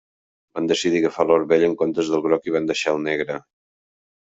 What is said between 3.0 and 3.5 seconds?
negre.